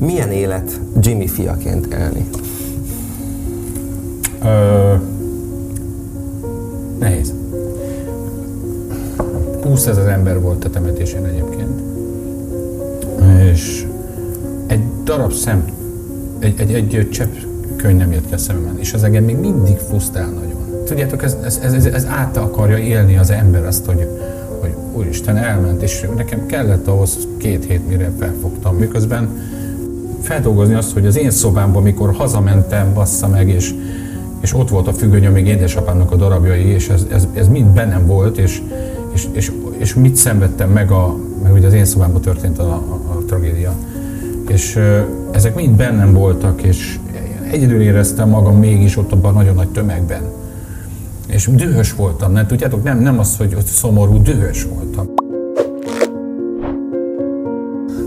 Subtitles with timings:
[0.00, 2.28] Milyen élet Jimmy fiaként élni?
[4.44, 4.94] Ö,
[6.98, 7.34] nehéz.
[9.62, 11.80] 20 ezer ember volt a temetésén egyébként.
[13.52, 13.86] És
[14.66, 15.64] egy darab szem,
[16.38, 17.34] egy, egy, egy csepp
[17.76, 20.84] könyv nem jött ki a szememben, és az engem még mindig fusztál nagyon.
[20.84, 24.08] Tudjátok, ez, ez, ez, ez át akarja élni az ember azt, hogy,
[24.60, 28.76] hogy úristen elment, és nekem kellett ahhoz két hét, mire felfogtam.
[28.76, 29.28] Miközben
[30.20, 33.74] feldolgozni azt, hogy az én szobámban, mikor hazamentem, bassza meg, és,
[34.40, 38.06] és ott volt a függöny, még édesapámnak a darabjai, és ez, ez, ez mind bennem
[38.06, 38.62] volt, és,
[39.14, 43.00] és, és, és mit szenvedtem meg, a, meg ugye az én szobámban történt a, a,
[43.16, 43.72] a tragédia.
[44.48, 44.78] És
[45.32, 46.98] ezek mind bennem voltak, és
[47.50, 50.22] egyedül éreztem magam mégis ott abban nagyon nagy tömegben.
[51.26, 55.29] És dühös voltam, nem tudjátok, nem, nem az, hogy szomorú, dühös voltam.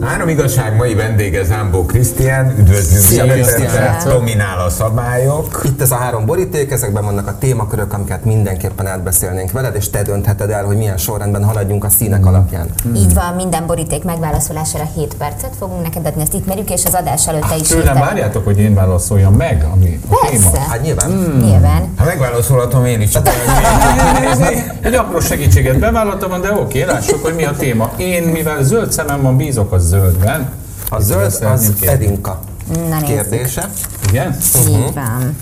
[0.06, 3.04] Három igazság mai vendége Zámbó Krisztián, üdvözlünk
[4.06, 5.62] dominál a szabályok.
[5.64, 10.02] Itt ez a három boríték, ezekben vannak a témakörök, amiket mindenképpen átbeszélnénk veled, és te
[10.02, 12.68] döntheted el, hogy milyen sorrendben haladjunk a színek alapján.
[12.96, 17.28] Így van, minden boríték megválaszolására 7 percet fogunk neked adni, ezt ismerjük, és az adás
[17.28, 20.50] előtt te is Tőlem várjátok, hogy én válaszoljam meg, ami a téma.
[20.50, 21.12] Persze, Hát nyilván.
[21.42, 21.94] nyilván.
[21.98, 23.30] Ha megválaszolhatom én is, csak
[24.82, 27.92] Egy apró segítséget bevállaltam, de oké, lássuk, hogy mi a téma.
[27.98, 30.52] Én, mivel zöld szemem van, bízok a zöldben.
[30.90, 31.74] A zöld az.
[31.82, 32.40] Edinka
[32.90, 33.70] Na kérdése.
[34.10, 34.38] Igen?
[34.68, 35.38] Így van.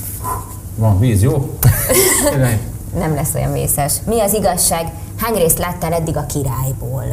[0.75, 1.57] Van víz, jó?
[2.99, 3.93] Nem lesz olyan vészes.
[4.05, 4.91] Mi az igazság?
[5.17, 7.03] Hány részt láttál eddig a királyból?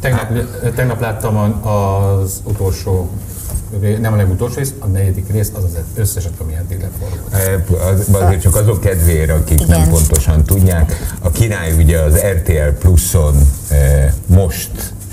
[0.00, 0.28] Tegnap,
[0.74, 3.10] tegnap láttam az utolsó,
[4.00, 7.32] nem a legutolsó rész, a negyedik rész, az az összeset, ami eddig leforgott.
[7.34, 9.80] Eh, az- azért csak azok kedvére, akik Igen.
[9.80, 11.14] nem pontosan tudják.
[11.22, 13.34] A király ugye az RTL Pluson
[13.70, 14.70] eh, most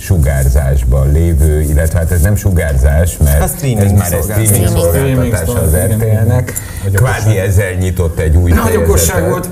[0.10, 5.36] sugárzásban lévő, illetve hát ez nem sugárzás, mert ez már egy streaming Streaming.
[5.36, 6.54] szolgáltatása az RTL-nek.
[6.94, 9.50] Kvázi ezzel nyitott egy új fejezetet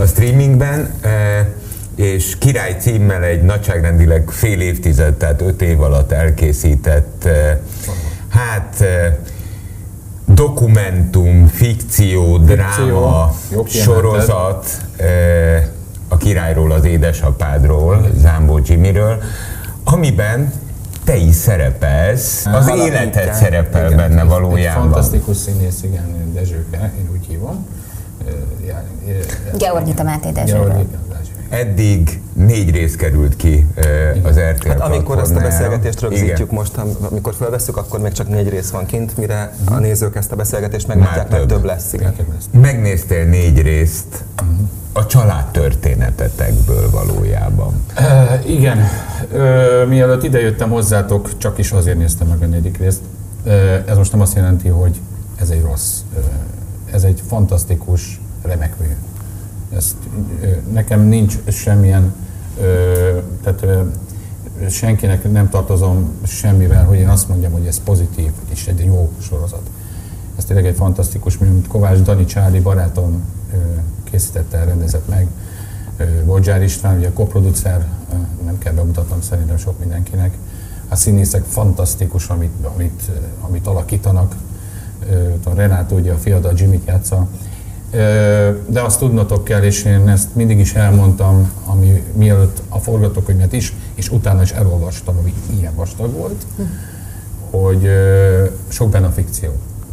[0.00, 1.10] a streamingben, eh,
[1.96, 7.56] és király címmel egy nagyságrendileg fél évtized, tehát öt év alatt elkészített, eh,
[8.28, 9.14] hát eh,
[10.26, 13.68] dokumentum, fikció, dráma, kiemelted.
[13.68, 14.66] sorozat
[16.08, 19.22] a királyról, az édesapádról, Zámbó Jimmyről,
[19.86, 20.52] amiben
[21.04, 22.86] te is szerepelsz, az Alapítják.
[22.86, 23.96] életed szerepel Igen.
[23.96, 24.82] benne valójában.
[24.82, 27.66] fantasztikus színész, igen, Dezsőke, én úgy hívom.
[29.58, 30.86] Georgita Máté Dezsőről.
[31.48, 33.66] Eddig négy rész került ki
[34.22, 36.48] az RTL Hát amikor ezt a beszélgetést rögzítjük Igen.
[36.54, 40.32] most, am- amikor felveszünk, akkor még csak négy rész van kint, mire a nézők ezt
[40.32, 41.64] a beszélgetést meglátják, mert több.
[41.64, 41.92] lesz.
[41.92, 42.14] Igen.
[42.60, 44.24] Megnéztél négy részt
[44.92, 47.82] a családtörténetetekből valójában.
[47.98, 48.02] Ö,
[48.48, 48.78] igen,
[49.32, 53.00] Ö, mielőtt idejöttem hozzátok, csak is azért néztem meg a negyedik részt.
[53.44, 53.50] Ö,
[53.86, 55.00] ez most nem azt jelenti, hogy
[55.40, 55.96] ez egy rossz.
[56.92, 58.86] Ez egy fantasztikus, remek mű.
[59.76, 59.94] Ezt,
[60.72, 62.14] nekem nincs semmilyen,
[63.42, 63.66] tehát
[64.68, 69.70] senkinek nem tartozom semmivel, hogy én azt mondjam, hogy ez pozitív, és egy jó sorozat.
[70.36, 73.22] Ez tényleg egy fantasztikus amit Kovács Dani Csáli barátom
[74.04, 75.28] készítette rendezett meg.
[76.24, 77.86] Bodzsár István, ugye a koproducer,
[78.44, 80.36] nem kell bemutatnom szerintem sok mindenkinek.
[80.88, 84.34] A színészek fantasztikus, amit, amit, amit alakítanak.
[85.44, 87.28] A Renátó ugye a fiada Jimmy játsza.
[88.66, 93.72] De azt tudnotok kell, és én ezt mindig is elmondtam, ami mielőtt a forgatókönyvet is,
[93.94, 96.46] és utána is elolvastam, ami ilyen vastag volt,
[97.50, 97.90] hogy
[98.68, 99.50] sok benne a fikció.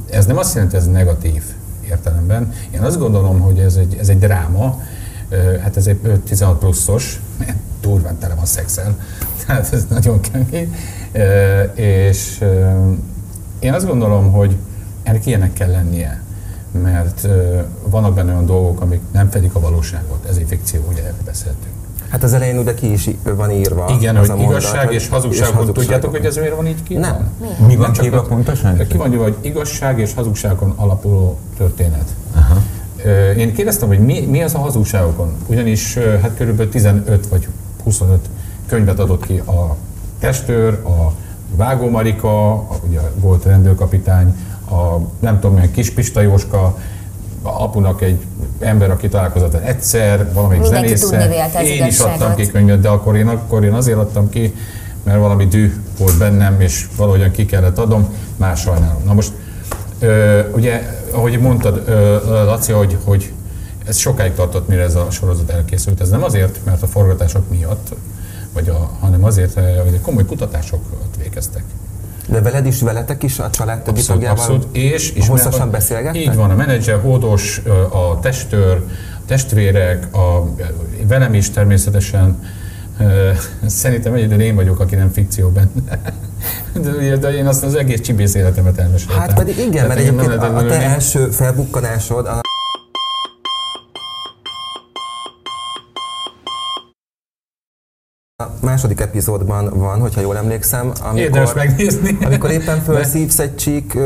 [0.10, 1.44] Ez nem azt jelenti, hogy ez negatív
[1.88, 2.52] értelemben.
[2.72, 4.82] Én azt gondolom, hogy ez egy, ez egy dráma,
[5.62, 7.22] hát ez egy ö, 16 pluszos,
[7.82, 8.98] durván tele van szexel,
[9.46, 10.76] tehát ez nagyon kemény.
[11.76, 12.44] És
[13.60, 14.58] én azt gondolom, hogy
[15.04, 16.22] ennek ilyenek kell lennie,
[16.72, 17.28] mert
[17.86, 21.73] vannak benne olyan dolgok, amik nem fedik a valóságot, ez egy fikció, ugye erről beszéltünk.
[22.14, 23.86] Hát az elején ugye ki is van írva.
[24.00, 25.74] Igen, az hogy a mondat, igazság hogy- és hazugság, hazugság.
[25.74, 26.96] tudjátok, hogy ez miért van így ki?
[26.96, 27.30] Nem.
[27.68, 28.88] Mi van csak az- pontosan?
[28.88, 32.16] Ki van írva, hogy igazság és hazugságon alapuló történet.
[32.36, 32.62] Aha.
[33.38, 37.48] Én kérdeztem, hogy mi, mi az a hazugságokon, ugyanis hát körülbelül 15 vagy
[37.84, 38.20] 25
[38.68, 39.76] könyvet adott ki a
[40.20, 41.12] testőr, a
[41.56, 44.36] Vágó Marika, a, ugye volt rendőrkapitány,
[44.70, 46.78] a nem tudom milyen Kispista Jóska,
[47.44, 48.26] apunak egy
[48.60, 51.20] ember, aki találkozott egyszer, valamelyik zenésszel.
[51.64, 54.54] Én is adtam ki könyvet, de akkor én, akkor én azért adtam ki,
[55.04, 59.02] mert valami düh volt bennem, és valahogyan ki kellett adom, más sajnálom.
[59.06, 59.32] Na most,
[60.00, 60.82] ö, ugye,
[61.12, 63.32] ahogy mondtad, ö, Laci, hogy, hogy
[63.86, 66.02] ez sokáig tartott, mire ez a sorozat elkészült.
[66.02, 67.96] Ez nem azért, mert a forgatások miatt,
[68.54, 71.64] vagy a, hanem azért, hogy komoly kutatásokat végeztek.
[72.28, 74.76] De veled is, veletek is, a család többi Abszolút, tagjával abszolút.
[74.76, 76.22] És, és hosszasan beszélgettek?
[76.22, 77.62] Így van, a menedzser, hódos,
[77.92, 78.84] a testőr,
[79.18, 80.54] a testvérek, a,
[81.08, 82.40] velem is természetesen.
[83.66, 86.00] Szerintem egyedül én vagyok, aki nem fikció benne.
[86.82, 89.20] De, de én azt az egész csibész életemet elmeséltem.
[89.20, 92.42] Hát pedig igen, Tehát mert egyébként a, a te első felbukkanásod, a
[98.64, 102.18] második epizódban van, hogyha jól emlékszem, Érdemes amikor, megnézni.
[102.26, 103.98] amikor éppen felszívsz egy csík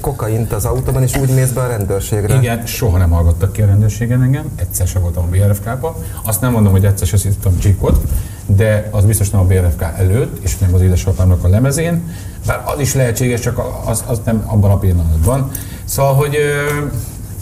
[0.00, 2.34] kokaint az autóban, és úgy mész be a rendőrségre.
[2.34, 5.94] Igen, soha nem hallgattak ki a rendőrségen engem, egyszer sem voltam a BRFK-ban.
[6.24, 8.00] Azt nem mondom, hogy egyszer sem szívtam csíkot,
[8.46, 12.10] de az biztos nem a BRFK előtt, és nem az édesapámnak a lemezén,
[12.46, 15.50] bár az is lehetséges, csak az, az nem abban a pillanatban.
[15.84, 16.36] Szóval, hogy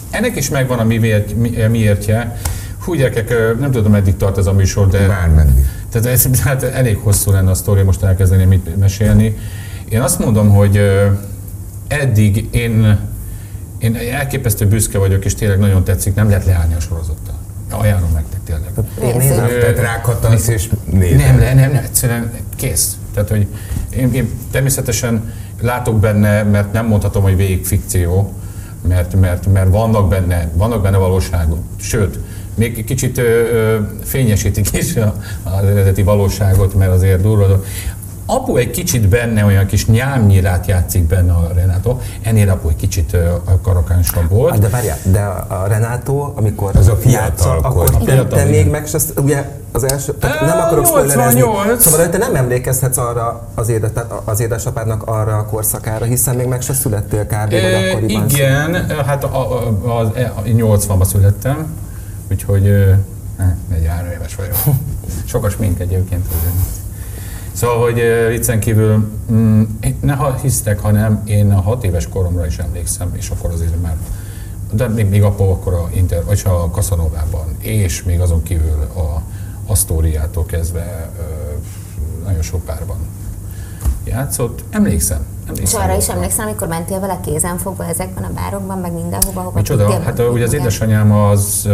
[0.09, 2.37] ennek is megvan a mi, miért, mi, miértje.
[2.85, 5.07] Hú, gyerekek, nem tudom, meddig tart ez a műsor, de...
[5.07, 5.65] Bármeddig.
[5.89, 9.37] Tehát ez hát elég hosszú lenne a sztori, most elkezdeném mit mesélni.
[9.89, 10.81] Én azt mondom, hogy
[11.87, 12.99] eddig én,
[13.77, 17.35] én elképesztő büszke vagyok, és tényleg nagyon tetszik, nem lehet leállni a sorozattal.
[17.71, 18.71] Ajánlom nektek tényleg.
[19.01, 19.47] Én nézem.
[19.47, 21.17] Tehát rákattansz és nézed.
[21.17, 22.97] nem, nem, nem, nem, egyszerűen kész.
[23.13, 23.47] Tehát, hogy
[23.89, 28.33] én, én természetesen látok benne, mert nem mondhatom, hogy végig fikció,
[28.87, 31.59] mert, mert, mert vannak benne, vannak benne valóságok.
[31.79, 32.19] Sőt,
[32.55, 35.13] még egy kicsit ö, ö, fényesítik is a,
[35.43, 37.63] az eredeti valóságot, mert azért durva.
[38.27, 43.17] Apu egy kicsit benne, olyan kis nyámnyilát játszik benne a Renato, ennél apu egy kicsit
[43.63, 44.51] karakánsabb volt.
[44.51, 48.27] Hát de várjál, de a Renátó, amikor Az a fiatal játsza, akkor A te, fiatal,
[48.39, 48.67] te még igen.
[48.67, 51.81] meg se, ugye az első, tehát nem akarok spoilerezni, 88.
[51.83, 56.47] szóval te nem emlékezhetsz arra az, édes, tehát az édesapádnak arra a korszakára, hiszen még
[56.47, 57.49] meg se születtél kb.
[57.49, 58.29] vagy E, akkoriban.
[58.29, 59.99] igen, hát a, a, a,
[60.35, 61.65] a 80-ban születtem,
[62.31, 62.97] úgyhogy eh,
[63.69, 64.55] 43 éves vagyok.
[65.25, 66.25] Sokas mink egyébként.
[67.51, 69.63] Szóval, hogy viccen kívül, mm,
[70.01, 73.97] ne ha hisztek, hanem én a 6 éves koromra is emlékszem, és akkor azért már
[74.71, 79.21] de még, még apa akkor a Inter, vagy a Casanovában, és még azon kívül a
[79.65, 81.11] Astoriától kezdve
[82.25, 82.97] nagyon sok párban
[84.05, 84.63] játszott.
[84.69, 85.25] Emlékszem.
[85.45, 89.41] És emlékszem arra is emlékszem, amikor mentél vele kézen fogva ezekben a bárokban, meg mindenhova,
[89.41, 90.01] hova Micsoda?
[90.01, 91.69] Hát ugye az édesanyám az,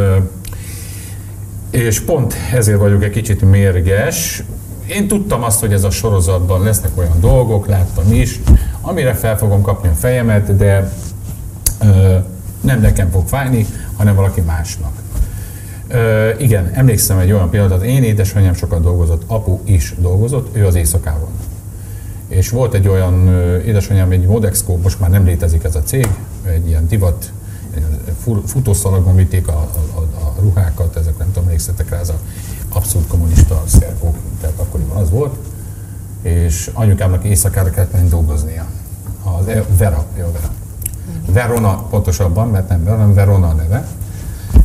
[1.70, 4.44] és pont ezért vagyok egy kicsit mérges.
[4.88, 8.40] Én tudtam azt, hogy ez a sorozatban lesznek olyan dolgok, láttam is,
[8.82, 10.92] amire fel fogom kapni a fejemet, de
[11.82, 12.16] ö,
[12.62, 13.66] nem nekem fog fájni,
[13.98, 14.92] hanem valaki másnak.
[15.88, 20.76] Ö, igen, emlékszem egy olyan pillanatot, én édesanyám sokat dolgozott, apu is dolgozott, ő az
[20.76, 21.30] éjszakában.
[22.32, 23.28] És volt egy olyan,
[23.66, 26.08] édesanyám egy Modexco, most már nem létezik ez a cég,
[26.44, 27.32] egy ilyen divat,
[27.76, 27.84] egy
[28.24, 32.20] fu- futószalagban vitték a, a, a, ruhákat, ezek nem tudom, emlékszetek rá, ez a
[32.70, 35.36] abszolút kommunista szerkó, tehát akkoriban az volt,
[36.22, 38.66] és anyukámnak éjszakára kellett menni dolgoznia.
[39.40, 40.50] Az E- Vera, jó Vera.
[41.26, 43.88] Verona pontosabban, mert nem Verona, hanem Verona a neve,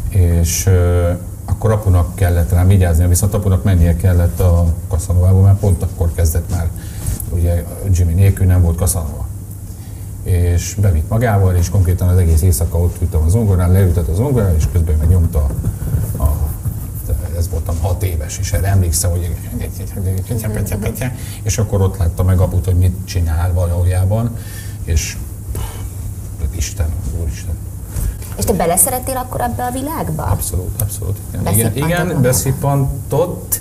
[0.08, 1.10] és ö,
[1.44, 6.50] akkor apunak kellett rám vigyáznia, viszont apunak mennie kellett a Kaszanovába, mert pont akkor kezdett
[6.50, 6.68] már,
[7.36, 9.26] ugye Jimmy nélkül nem volt Kaszanova.
[10.22, 14.54] És bevitt magával, és konkrétan az egész éjszaka ott ültem a zongorán, leültett a zongorán,
[14.54, 15.50] és közben meg nyomta
[16.18, 16.24] a,
[17.36, 19.30] ez voltam hat éves, és erre emlékszem, hogy
[21.42, 24.36] és akkor ott látta meg aput, hogy mit csinál valójában,
[24.84, 25.16] és
[26.56, 26.86] Isten,
[27.20, 27.54] Úristen.
[28.36, 30.22] És te beleszerettél akkor ebbe a világba?
[30.22, 31.18] Abszolút, abszolút.
[31.30, 33.60] Igen, igen, igen beszippantott.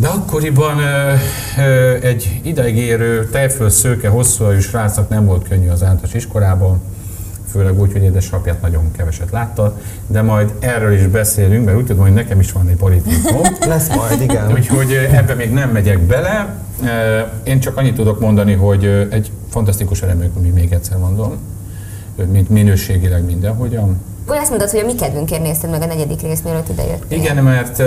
[0.00, 1.12] De akkoriban ö,
[1.58, 6.80] ö, egy ideig érő, tejföl szőke, hosszú hajú srácnak nem volt könnyű az általános iskolában,
[7.50, 12.02] főleg úgy, hogy édesapját nagyon keveset látta, de majd erről is beszélünk, mert úgy tudom,
[12.02, 13.40] hogy nekem is van egy politikum.
[13.68, 14.52] Lesz majd, igen.
[14.52, 16.56] Úgyhogy ebbe még nem megyek bele.
[17.42, 21.36] Én csak annyit tudok mondani, hogy egy fantasztikus remény, még egyszer mondom,
[22.32, 24.00] mint minőségileg mindenhogyan.
[24.38, 27.18] Azt mondod, hogy a mi kedvünkért nézted meg a negyedik részt, mielőtt ide jöttél.
[27.18, 27.82] Igen, mert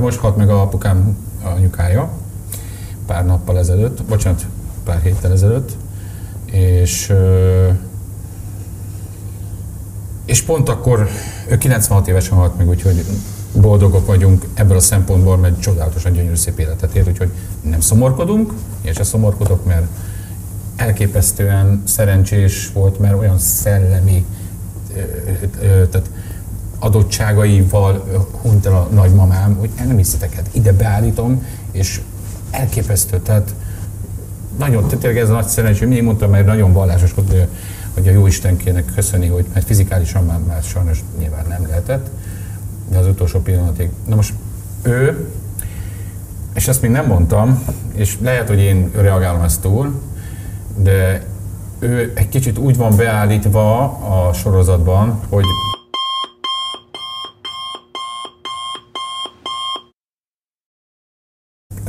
[0.00, 2.10] most halt meg a apukám anyukája,
[3.06, 4.46] pár nappal ezelőtt, bocsánat,
[4.84, 5.76] pár héttel ezelőtt,
[6.44, 7.12] és
[10.24, 11.08] és pont akkor,
[11.48, 13.04] ő 96 évesen halt meg, úgyhogy
[13.52, 18.92] boldogok vagyunk ebből a szempontból, mert csodálatosan gyönyörű szép életet élt, úgyhogy nem szomorkodunk, én
[18.92, 19.86] sem szomorkodok, mert
[20.76, 24.24] elképesztően szerencsés volt, mert olyan szellemi
[25.90, 26.10] tehát
[26.78, 28.04] adottságaival
[28.42, 32.00] hunyt el a nagymamám, hogy el nem hiszitek, hát ide beállítom, és
[32.50, 33.54] elképesztő, tehát
[34.58, 37.46] nagyon, tényleg ez a nagy szerencsé, mindig mondtam, mert nagyon vallásos hogy,
[37.94, 42.10] hogy a jó Istenkének köszöni, hogy mert fizikálisan már, már sajnos nyilván nem lehetett,
[42.90, 43.90] de az utolsó pillanatig.
[44.06, 44.32] Na most
[44.82, 45.28] ő,
[46.54, 50.00] és ezt még nem mondtam, és lehet, hogy én reagálom ezt túl,
[50.76, 51.24] de
[51.84, 53.82] ő egy kicsit úgy van beállítva
[54.28, 55.44] a sorozatban, hogy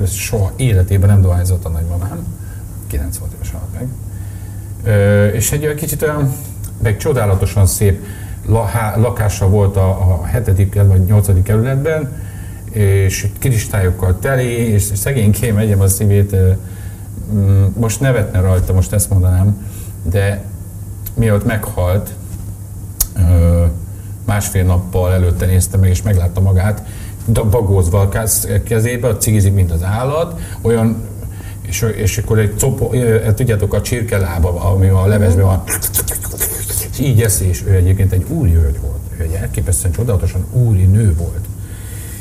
[0.01, 2.27] ez soha életében nem dohányzott a nagymamám,
[2.87, 3.87] 96 éves halt meg.
[4.83, 6.33] Ö, és egy olyan kicsit olyan,
[6.81, 8.05] meg csodálatosan szép
[8.45, 10.73] lahá, lakása volt a, a 7.
[10.73, 11.43] vagy 8.
[11.43, 12.23] kerületben,
[12.71, 16.35] és kristályokkal teli, és szegénykém egyem a szívét,
[17.73, 19.65] most nevetne rajta, most ezt mondanám,
[20.09, 20.43] de
[21.13, 22.13] miatt meghalt,
[24.25, 26.83] másfél nappal előtte nézte meg, és meglátta magát,
[27.49, 28.09] bagózva a
[28.63, 31.13] kezébe, a cigizik, mint az állat, olyan
[31.67, 32.89] és, és akkor egy copo,
[33.35, 35.63] tudjátok, a csirkelába, ami a levesben van,
[36.99, 38.99] így eszi, és ő egyébként egy úri hölgy volt.
[39.17, 41.45] Ő egy elképesztően csodálatosan úri nő volt.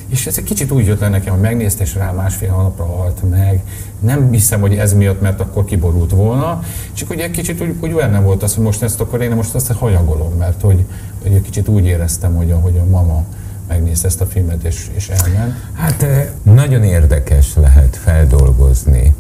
[0.08, 3.30] És ez egy kicsit úgy jött le nekem, hogy megnézte, és rá másfél hónapra halt
[3.30, 3.62] meg.
[4.00, 6.62] Nem hiszem, hogy ez miatt, mert akkor kiborult volna.
[6.92, 9.54] Csak ugye egy kicsit úgy, úgy benne volt az, hogy most ezt akkor én most
[9.54, 10.84] azt hanyagolom, mert hogy,
[11.23, 13.25] hogy egy kicsit úgy éreztem, hogy a, hogy a mama
[13.68, 15.54] megnézte ezt a filmet és, és elment.
[15.73, 16.06] Hát
[16.42, 19.14] nagyon érdekes lehet feldolgozni,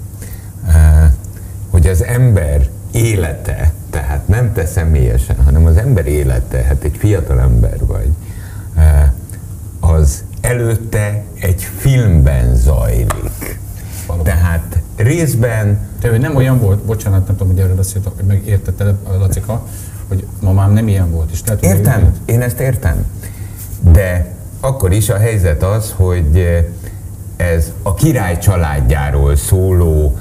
[1.70, 7.40] hogy az ember élete, tehát nem te személyesen, hanem az ember élete, hát egy fiatal
[7.40, 8.08] ember vagy,
[9.80, 13.58] az előtte egy filmben zajlik.
[14.06, 14.24] Valóban.
[14.32, 15.78] Tehát részben...
[16.00, 19.66] Te ő nem olyan volt, bocsánat, nem tudom, hogy erről beszéltek, hogy megértette Lacika,
[20.08, 21.30] hogy mamám nem ilyen volt.
[21.30, 23.06] És tehát, értem, én ezt értem.
[23.80, 26.62] De akkor is a helyzet az, hogy
[27.36, 30.18] ez a király családjáról szóló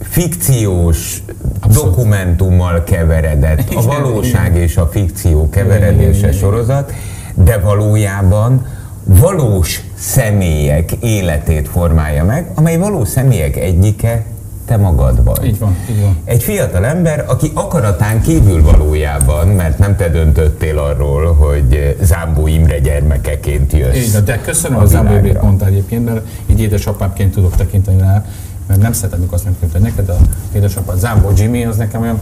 [0.00, 1.22] fikciós
[1.60, 1.90] Abszolút.
[1.90, 6.92] dokumentummal keveredett, a valóság és a fikció keveredése sorozat,
[7.34, 8.66] de valójában
[9.04, 14.24] valós személyek életét formálja meg, amely valós személyek egyike
[14.66, 15.44] te magad vagy.
[15.44, 16.16] Így van, így van.
[16.24, 22.78] Egy fiatal ember, aki akaratán kívül valójában, mert nem te döntöttél arról, hogy Zámbó Imre
[22.78, 23.96] gyermekeként jössz.
[23.96, 28.24] Így, de köszönöm a, Zámbó Imre mondta egyébként, mert így édesapámként tudok tekinteni rá,
[28.66, 30.16] mert nem szeretem, mikor azt mondjuk, hogy neked a
[30.54, 32.20] édesapád Zámbó Jimmy, az nekem olyan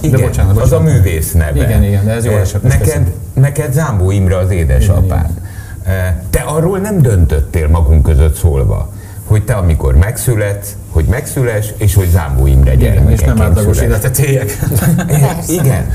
[0.00, 0.72] igen, de bocsánat, bocsánat.
[0.72, 1.62] az a művész neve.
[1.62, 2.62] Igen, igen, de ez jó eset.
[2.62, 5.30] Neked, neked Zámbó Imre az édesapád.
[6.30, 8.92] Te arról nem döntöttél magunk között szólva
[9.28, 14.18] hogy te amikor megszületsz, hogy megszüles, és hogy Zámbó Imre gyermekeként És nem átlagos életet
[14.18, 14.58] éljek.
[15.46, 15.90] Igen.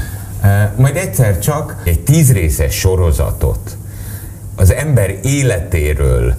[0.75, 3.77] Majd egyszer csak egy tízrészes sorozatot
[4.55, 6.35] az ember életéről,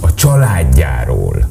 [0.00, 1.48] a családjáról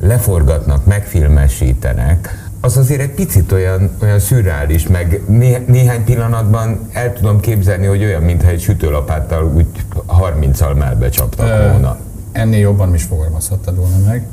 [0.00, 7.40] leforgatnak, megfilmesítenek, az azért egy picit olyan, olyan szürreális, meg né, néhány pillanatban el tudom
[7.40, 9.66] képzelni, hogy olyan, mintha egy sütőlapáttal úgy
[10.08, 11.98] 30-al melbe csaptak volna
[12.32, 14.26] ennél jobban is fogalmazhattad volna meg.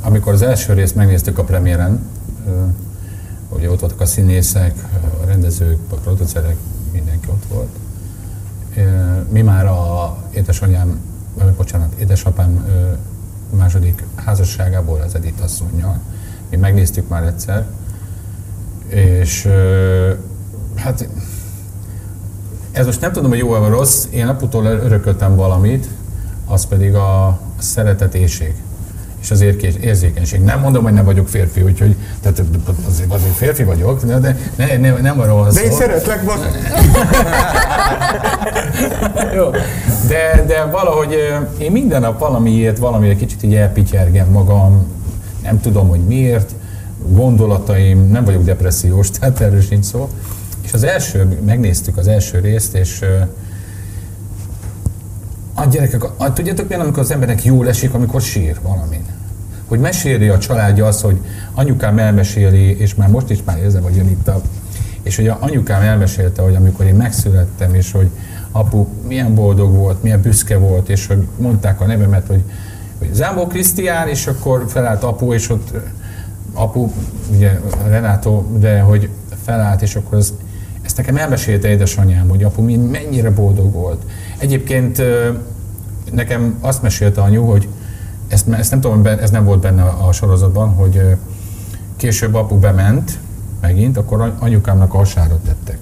[0.00, 2.10] Amikor az első részt megnéztük a premiéren,
[3.48, 4.74] ugye ott voltak a színészek,
[5.22, 6.56] a rendezők, a producerek,
[6.92, 7.76] mindenki ott volt.
[9.28, 11.00] Mi már a édesanyám,
[11.56, 12.66] bocsánat, édesapám
[13.50, 16.00] második házasságából, az Edith asszonynal,
[16.54, 17.64] mi megnéztük már egyszer,
[18.88, 19.48] és
[20.76, 21.08] hát
[22.72, 25.86] ez most nem tudom, hogy jó vagy rossz, én aputól örököltem valamit,
[26.46, 28.54] az pedig a szeretetéség
[29.20, 29.40] és az
[29.80, 30.40] érzékenység.
[30.40, 32.42] Nem mondom, hogy nem vagyok férfi, úgyhogy tehát
[32.88, 35.60] azért, azért férfi vagyok, de, ne, ne, nem arról van szó.
[35.60, 36.22] De én szeretlek
[39.36, 39.50] Jó.
[40.08, 41.16] De, de valahogy
[41.58, 44.86] én minden nap valamiért, valamiért kicsit így elpityergem magam,
[45.44, 46.54] nem tudom, hogy miért,
[47.08, 50.08] gondolataim, nem vagyok depressziós, tehát erről sincs szó.
[50.62, 53.04] És az első, megnéztük az első részt, és
[55.54, 59.04] a gyerekek, a, tudjátok milyen, amikor az embernek jól esik, amikor sír valamin?
[59.68, 61.20] Hogy meséli a családja azt, hogy
[61.54, 64.42] anyukám elmeséli, és már most is már érzem, hogy jön itt a...
[65.02, 68.10] És hogy a anyukám elmesélte, hogy amikor én megszülettem, és hogy
[68.52, 72.42] apu milyen boldog volt, milyen büszke volt, és hogy mondták a nevemet, hogy,
[72.98, 75.70] hogy Zámbó Krisztián, és akkor felállt apu, és ott
[76.52, 76.92] apu,
[77.34, 79.08] ugye Renátó, de hogy
[79.44, 80.32] felállt, és akkor az,
[80.82, 84.02] ezt nekem elmesélte édesanyám, hogy apu mennyire boldog volt.
[84.38, 85.02] Egyébként
[86.12, 87.68] nekem azt mesélte anyu, hogy
[88.28, 91.16] ezt, ezt nem tudom, ez nem volt benne a sorozatban, hogy
[91.96, 93.18] később apu bement
[93.60, 95.04] megint, akkor anyukámnak a
[95.44, 95.78] tettek.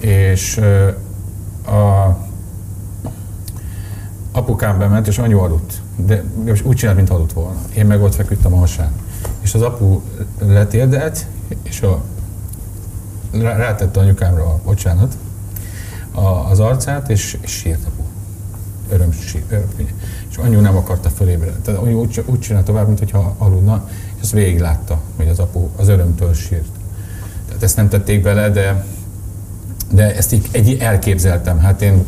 [0.00, 0.60] És
[1.66, 2.16] a
[4.48, 5.82] apukám bement, és anyu aludt.
[5.96, 6.24] De
[6.62, 7.60] úgy csinált, mint aludt volna.
[7.74, 8.92] Én meg ott feküdtem a hasán.
[9.40, 10.00] És az apu
[10.38, 11.26] letérdelt,
[11.62, 12.02] és a,
[13.32, 15.16] rátette anyukámra a bocsánat,
[16.12, 18.02] a, az arcát, és, és sírt apu.
[18.90, 19.08] Öröm,
[19.48, 19.68] öröm.
[20.30, 21.60] És anyu nem akarta fölébredni.
[21.62, 25.68] Tehát anyu úgy, úgy csinál tovább, mintha aludna, és ezt végig látta, hogy az apu
[25.76, 26.68] az örömtől sírt.
[27.46, 28.84] Tehát ezt nem tették bele, de,
[29.92, 31.58] de ezt így egy elképzeltem.
[31.58, 32.04] Hát én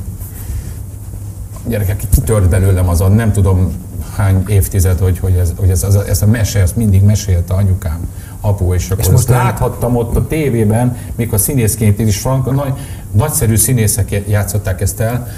[1.66, 3.72] gyerekek, kitört belőlem az a nem tudom
[4.16, 7.54] hány évtized, hogy, hogy, ez, hogy ez, ez, a, ez a mese, ezt mindig mesélte
[7.54, 8.08] anyukám,
[8.40, 12.72] apu, és akkor és most láthattam ott a tévében, mikor színészként is Frank, nagy,
[13.10, 15.28] nagyszerű színészek játszották ezt el.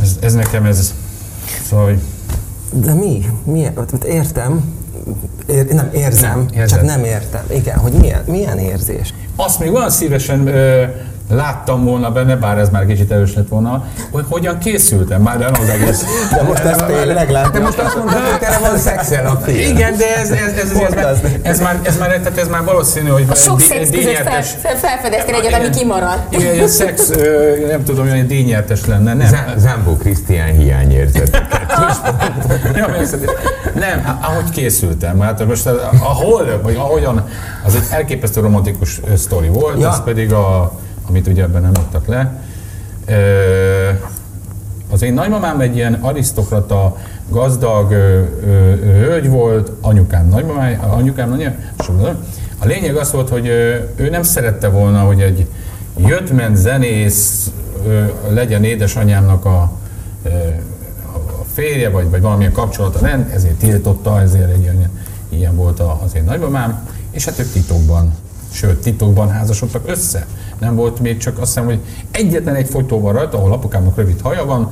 [0.00, 0.94] Ez, ez nekem ez,
[1.68, 2.00] szóval, hogy
[2.72, 3.26] de mi?
[3.44, 3.72] Milyen?
[4.04, 4.74] Értem,
[5.46, 7.44] ér, nem érzem, nem, csak nem értem.
[7.50, 9.14] Igen, hogy milyen, milyen érzés?
[9.36, 10.84] Azt még olyan szívesen ö,
[11.30, 15.52] láttam volna benne, bár ez már kicsit erős lett volna, hogy hogyan készültem már el
[15.60, 16.04] az egész.
[16.30, 17.52] De most ezt tényleg látom.
[17.52, 19.58] De most azt mondtad, hogy tele van szexel a film.
[19.58, 23.08] Igen, de ez, ez, ez, ez, ez, ez, már, ez, már, tehát ez már valószínű,
[23.08, 26.34] hogy a sok szex között fel, fel, felfedeztél egyet, ami kimaradt.
[26.34, 27.10] Igen, egy szex,
[27.68, 29.14] nem tudom, hogy díjnyertes lenne.
[29.14, 29.52] Nem.
[29.56, 31.42] Zambó Krisztián hiányérzet.
[33.74, 35.66] nem, ahogy készültem, hát most
[36.00, 37.28] ahol, vagy ahogyan,
[37.66, 39.88] az egy elképesztő romantikus sztori volt, ja.
[39.88, 40.72] ez pedig a
[41.08, 42.42] amit ugye ebben nem adtak le.
[44.90, 46.96] Az én nagymamám egy ilyen arisztokrata,
[47.28, 47.90] gazdag
[48.82, 52.24] hölgy volt, anyukám nagymamám, anyukám nagymamám,
[52.58, 53.46] a lényeg az volt, hogy
[53.96, 55.46] ő nem szerette volna, hogy egy
[55.96, 57.50] jöttment zenész
[58.28, 64.90] legyen édesanyámnak a, a férje, vagy, vagy valamilyen kapcsolata rend, ezért tiltotta, ezért egy ilyen,
[65.28, 68.14] ilyen volt az én nagymamám, és hát ők titokban,
[68.50, 70.26] sőt titokban házasodtak össze
[70.58, 74.20] nem volt még csak azt hiszem, hogy egyetlen egy fotó van rajta, ahol apukámnak rövid
[74.20, 74.70] haja van,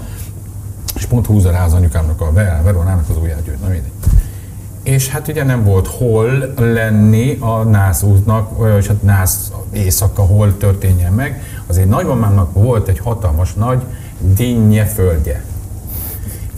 [0.97, 3.61] és pont húz a ráz anyukámnak a Veronának az ujját gyűjt.
[3.61, 3.91] Na mindegy.
[4.83, 10.57] És hát ugye nem volt hol lenni a nász útnak, és hát nász éjszaka hol
[10.57, 11.43] történjen meg.
[11.67, 13.83] Az én nagymamámnak volt egy hatalmas nagy
[14.19, 15.45] dinnye földje.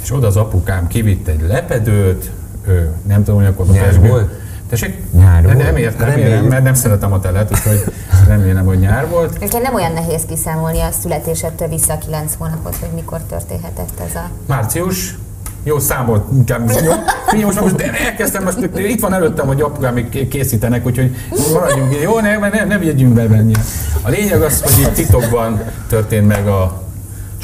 [0.02, 2.30] És oda az apukám kivitt egy lepedőt,
[2.66, 4.37] ő, nem tudom, hogy akkor Nyár volt?
[4.68, 4.96] Tessék?
[5.12, 5.56] Nyár volt.
[5.56, 7.92] Nem értem, remélem, mert nem szeretem a telet, úgyhogy
[8.26, 9.34] remélem, hogy nyár volt.
[9.36, 14.14] Egyébként nem olyan nehéz kiszámolni a születésettől vissza a kilenc hónapot, hogy mikor történhetett ez
[14.14, 14.30] a...
[14.46, 15.14] Március,
[15.62, 16.70] jó, számolt inkább.
[16.70, 16.92] Jó,
[17.26, 21.16] Figyelj, most, most elkezdtem, most itt van előttem, hogy apukám még készítenek, úgyhogy
[21.52, 22.00] maradjunk.
[22.02, 23.58] Jó, ne, ne, ne vigyünk be benne.
[24.02, 26.82] A lényeg az, hogy itt titokban történt meg a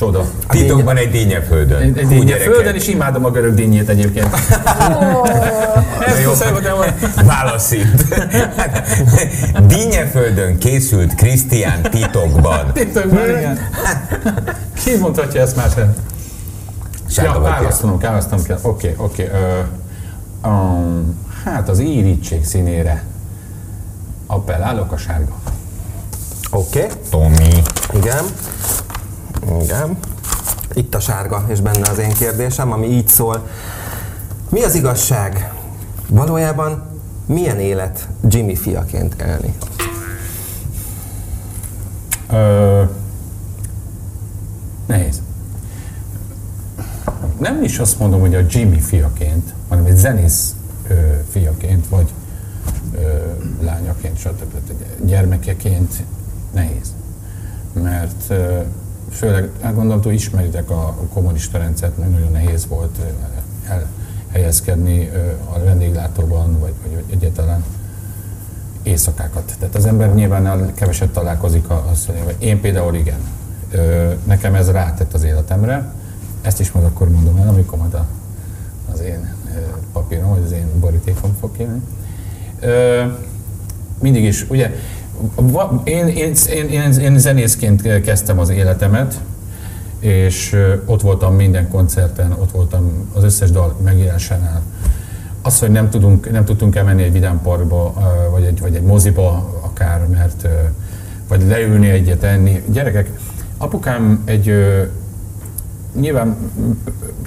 [0.05, 0.25] Csoda.
[0.49, 1.81] Titokban egy dényeföldön.
[1.81, 4.29] Egy, egy dényeföldön, és imádom a görög dényét egyébként.
[7.25, 8.17] Válaszít.
[9.67, 12.73] Dényeföldön készült Krisztián titokban.
[12.73, 13.59] Titokban, igen.
[14.85, 15.95] Ki mondhatja ezt már sem?
[17.25, 18.59] Ja, választanom, választanom kell.
[18.63, 19.31] Oké, oké.
[20.45, 23.03] Um, hát az írítség színére
[24.27, 25.35] appellálok a sárga.
[26.51, 26.83] Oké.
[26.83, 26.91] Okay.
[27.11, 27.63] Tomi.
[27.95, 28.25] Igen.
[29.63, 29.99] Igen.
[30.73, 33.49] Itt a sárga, és benne az én kérdésem, ami így szól.
[34.49, 35.53] Mi az igazság?
[36.09, 36.83] Valójában
[37.27, 39.55] milyen élet Jimmy fiaként élni?
[42.31, 42.83] Ö,
[44.87, 45.23] nehéz.
[47.39, 50.55] Nem is azt mondom, hogy a Jimmy fiaként, hanem egy zenész
[50.89, 50.95] ö,
[51.31, 52.13] fiaként, vagy
[52.95, 52.99] ö,
[53.61, 54.55] lányaként, stb.
[55.05, 56.03] gyermekeként
[56.53, 56.95] nehéz.
[57.83, 58.61] Mert ö,
[59.15, 62.99] főleg hát gondolom, hogy ismeritek a kommunista rendszert, mert nagyon nehéz volt
[63.69, 65.11] elhelyezkedni
[65.53, 67.65] a vendéglátóban, vagy, vagy egyáltalán
[68.83, 69.55] éjszakákat.
[69.59, 71.93] Tehát az ember nyilván keveset találkozik a,
[72.25, 73.19] hogy én például igen.
[74.25, 75.93] Nekem ez rátett az életemre,
[76.43, 78.07] ezt is majd akkor mondom el, amikor majd a,
[78.93, 79.35] az én
[79.93, 81.83] papírom, vagy az én borítékom fog kérni.
[84.01, 84.75] Mindig is, ugye
[85.85, 89.21] én, én, én, én, én zenészként kezdtem az életemet,
[89.99, 94.63] és ott voltam minden koncerten, ott voltam az összes dal megírásánál.
[95.43, 97.95] Az, hogy nem, tudunk, nem tudtunk elmenni egy vidámparkba,
[98.31, 100.49] vagy egy, vagy egy moziba akár, mert
[101.29, 102.63] vagy leülni egyet enni.
[102.73, 103.11] Gyerekek,
[103.59, 104.55] apukám egy
[106.01, 106.37] nyilván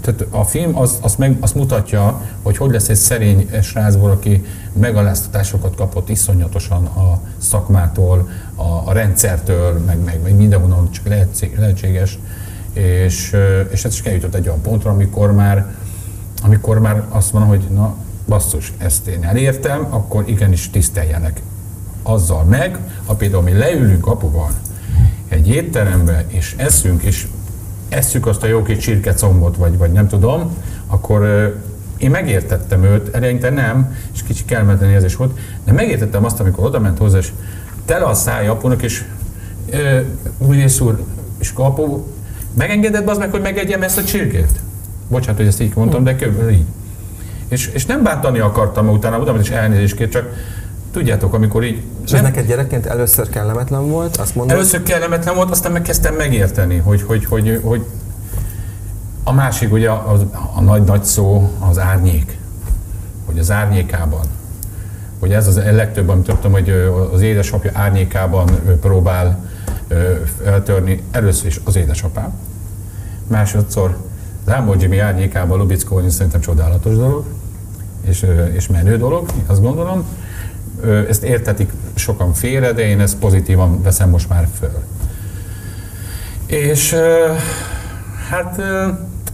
[0.08, 4.46] tehát a film az, az, meg, az mutatja, hogy hogy lesz egy szerény srácból, aki
[4.74, 11.08] megaláztatásokat kapott iszonyatosan a szakmától, a, a rendszertől, meg, meg, meg mindenhonnan csak
[11.58, 12.20] lehetséges,
[12.74, 13.36] és,
[13.72, 15.76] és ez is eljutott egy olyan pontra, amikor már,
[16.44, 17.96] amikor már azt mondom, hogy na,
[18.28, 21.42] basszus, ezt én elértem, akkor igenis tiszteljenek
[22.04, 24.52] azzal meg, ha például mi leülünk apuval
[25.28, 27.28] egy étterembe, és eszünk, és
[27.90, 31.22] esszük azt a jó kis csirkecombot, vagy, vagy nem tudom, akkor
[31.98, 36.80] én megértettem őt, eleinte nem, és kicsi kellemetlen érzés volt, de megértettem azt, amikor oda
[36.80, 37.32] ment hozzá, és
[37.86, 39.06] tele a száj apunak, és
[40.38, 41.04] Újész úr,
[41.40, 42.04] és apu,
[42.54, 44.60] megengeded az meg, hogy megegyem ezt a csirkét?
[45.08, 46.66] Bocsánat, hogy ezt így mondtam, de körülbelül így.
[47.48, 50.34] És, és nem bántani akartam, utána ment és elnézést kért, csak
[50.98, 51.84] tudjátok, amikor így...
[52.06, 54.18] És ez neked gyerekként először kellemetlen volt?
[54.18, 54.56] Azt mondod?
[54.56, 57.86] Először kellemetlen volt, aztán megkezdtem megérteni, hogy, hogy, hogy, hogy
[59.24, 60.18] a másik ugye a,
[60.56, 62.38] a nagy-nagy szó az árnyék.
[63.26, 64.26] Hogy az árnyékában.
[65.20, 66.70] Hogy ez az legtöbb, amit tudtam, hogy
[67.14, 68.50] az édesapja árnyékában
[68.82, 69.46] próbál
[70.46, 71.04] eltörni.
[71.12, 72.34] Először is az édesapám.
[73.28, 73.98] Másodszor
[74.46, 77.26] az Ámol Jimmy árnyékában lubickolni szerintem csodálatos dolog.
[78.02, 80.06] És, és menő dolog, azt gondolom.
[81.10, 84.84] Ezt értetik sokan félre, de én ezt pozitívan veszem most már föl.
[86.46, 86.96] És
[88.30, 88.62] hát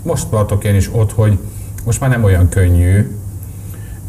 [0.02, 1.38] most tartok én is ott, hogy
[1.84, 3.18] most már nem olyan könnyű,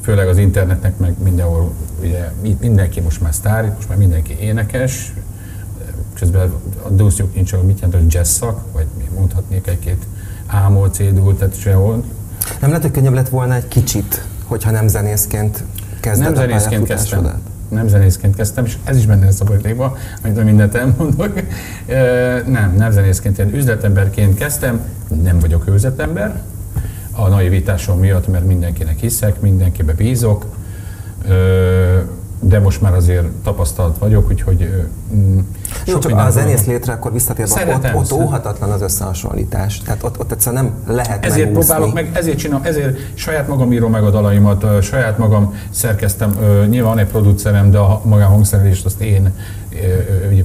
[0.03, 5.13] főleg az internetnek, meg mindenhol, ugye mi- mindenki most már sztár, most már mindenki énekes,
[6.19, 10.07] közben a dúszjuk nincs, hogy mit jelent, hogy jazz szak, vagy mondhatnék egy-két
[10.47, 12.05] ámol, cédul, tehát sehol.
[12.61, 15.65] Nem lehet, hogy könnyebb lett volna egy kicsit, hogyha nem zenészként
[16.05, 17.43] kezded Nem zenészként kezdtem.
[17.69, 21.33] Nem zenészként kezdtem, és ez is benne lesz a politikban, amit mindent elmondok.
[21.87, 24.81] Ö, Nem, nem zenészként, én üzletemberként kezdtem,
[25.23, 26.43] nem vagyok üzletember,
[27.11, 30.47] a naivitásom miatt, mert mindenkinek hiszek, mindenkibe bízok,
[31.29, 31.74] Ö,
[32.47, 35.39] de most már azért tapasztalt vagyok, úgyhogy mm,
[35.87, 39.79] Jó, csak a zenész létre akkor visszatérve, ott, Szeretem, ott óhatatlan az összehasonlítás.
[39.79, 41.73] Tehát ott, ott egyszerűen nem lehet Ezért megúszni.
[41.75, 46.95] próbálok meg, ezért csinálom, ezért saját magam írom meg a dalaimat, saját magam szerkeztem, nyilván
[46.95, 49.33] van egy producerem, de a magán hangszerelést azt én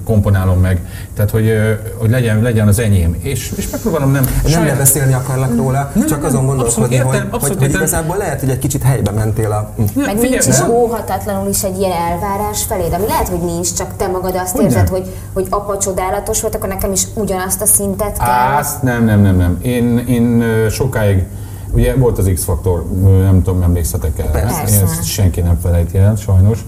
[0.05, 0.81] komponálom meg,
[1.15, 1.51] tehát hogy,
[1.97, 6.07] hogy legyen, legyen az enyém, és, és megpróbálom nem, Nem nem beszélni akarlak róla, Nem,
[6.07, 9.11] csak azon abszolút gondolkodni, értem, hogy, abszolút hogy, hogy igazából lehet, hogy egy kicsit helybe
[9.11, 9.73] mentél a...
[9.75, 9.81] hm.
[9.81, 13.73] Nem, Meg figyelj, nincs is óhatatlanul is egy ilyen elvárás feléd, ami lehet, hogy nincs,
[13.73, 14.67] csak te magad azt Hogyne.
[14.67, 18.57] érzed, hogy, hogy apa csodálatos volt, akkor nekem is ugyanazt a szintet kell.
[18.57, 19.57] Azt nem, nem, nem, nem.
[19.61, 21.25] Én, én sokáig,
[21.73, 24.31] ugye volt az X-faktor, nem tudom, emlékszetek el.
[24.31, 24.75] Persze.
[24.75, 26.65] Én ezt senki nem felejti el, sajnos.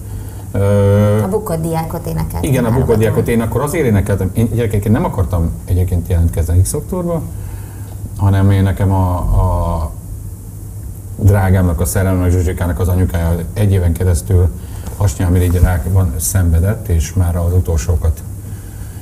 [1.24, 2.44] A bukott diákot énekeltem.
[2.44, 4.32] Igen, a bukodiákot én akkor azért énekeltem.
[4.34, 6.76] Én gyerekek, én nem akartam egyébként jelentkezni x
[8.18, 9.92] hanem én nekem a, a
[11.16, 14.50] drágámnak, a szerelemnek, Zsuzsikának az anyukája egy éven keresztül
[14.98, 15.62] hasnyálmirigy
[15.92, 18.22] van szenvedett, és már az utolsókat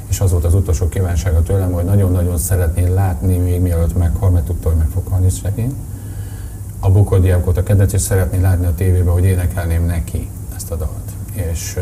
[0.09, 4.45] és az volt az utolsó kívánsága tőlem, hogy nagyon-nagyon szeretné látni, még mielőtt meghal, mert
[4.45, 5.75] tudta, hogy meg fog halni szegény.
[6.79, 11.08] A bukodiákot a kedvenc, és szeretné látni a tévében, hogy énekelném neki ezt a dalt.
[11.33, 11.79] És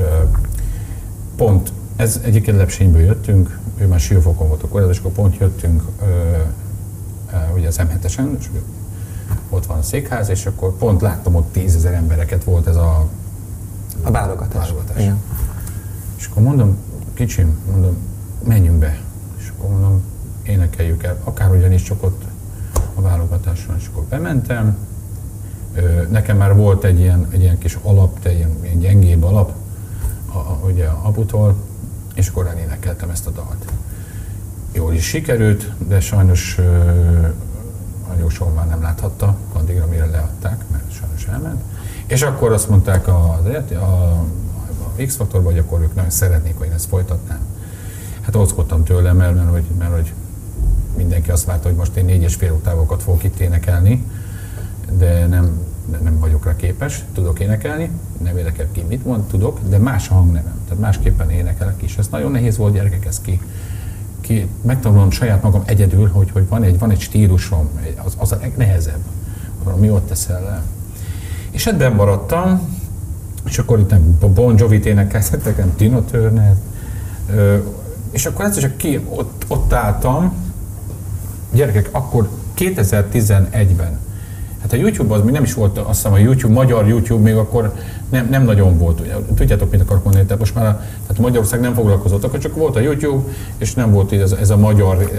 [1.36, 5.84] pont, ez egyébként Lepsényből jöttünk, ő már Siófokon volt akkor, és akkor pont jöttünk
[7.56, 8.20] ugye az m és
[9.50, 13.08] ott van a székház, és akkor pont láttam ott tízezer embereket volt ez a
[14.04, 14.70] A válogatás.
[14.70, 15.02] Válogatás.
[15.02, 15.18] Igen.
[16.18, 16.78] és akkor mondom,
[17.14, 17.98] kicsim, mondom,
[18.44, 19.00] menjünk be.
[19.38, 20.02] És akkor mondom,
[20.44, 22.24] énekeljük el, akár ugyanis csak ott
[22.96, 23.76] a válogatáson.
[23.78, 24.78] És akkor bementem,
[26.10, 29.54] nekem már volt egy ilyen, egy ilyen kis alap, egy ilyen, ilyen gyengébb alap,
[30.32, 31.56] a, a, ugye a aputól,
[32.14, 33.72] és akkor elénekeltem ezt a dalt.
[34.72, 36.64] Jól is sikerült, de sajnos ö,
[38.10, 41.62] a Jósol már nem láthatta, addigra mire leadták, mert sajnos elment.
[42.06, 43.40] És akkor azt mondták a,
[43.72, 44.12] a, a,
[44.98, 47.40] a X-faktorban, hogy akkor ők nagyon szeretnék, hogy én ezt folytatnám.
[48.22, 50.14] Hát óckodtam tőle, mert, mert, hogy, mert hogy
[50.96, 54.06] mindenki azt várta, hogy most én négy és fél oktávokat fogok itt énekelni,
[54.98, 55.60] de nem,
[56.04, 57.90] nem vagyok rá képes, tudok énekelni,
[58.24, 61.98] nem érdekel ki mit mond, tudok, de más a hangnevem, tehát másképpen énekelek is.
[61.98, 63.42] Ez nagyon nehéz volt gyerekek, ez ki,
[64.22, 67.70] ki megtanulom saját magam egyedül, hogy, hogy van, egy, van egy stílusom,
[68.04, 69.02] az, az a legnehezebb,
[69.64, 70.64] valami ott teszel le.
[71.52, 72.76] És ebben maradtam,
[73.46, 76.56] és akkor itt nem Bon Jovi-t énekeltek, nem Tina Turner,
[78.12, 80.34] és akkor egyszer csak ki, ott, ott álltam,
[81.54, 84.00] gyerekek, akkor 2011-ben,
[84.72, 87.36] hát a YouTube az még nem is volt, azt hiszem a YouTube, magyar YouTube még
[87.36, 87.74] akkor
[88.10, 89.00] nem, nem nagyon volt.
[89.00, 92.56] Ugye, tudjátok, mit akarok mondani, tehát most már a, tehát Magyarország nem foglalkozott, akkor csak
[92.56, 95.12] volt a YouTube, és nem volt így ez, ez a magyar,